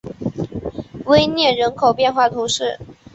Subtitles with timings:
[1.05, 2.79] 威涅人口变化图示